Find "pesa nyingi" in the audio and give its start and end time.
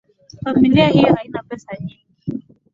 1.49-2.05